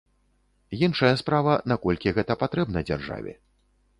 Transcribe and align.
Іншая 0.87 1.11
справа, 1.21 1.53
наколькі 1.71 2.15
гэта 2.17 2.37
патрэбна 2.45 2.79
дзяржаве. 2.91 3.37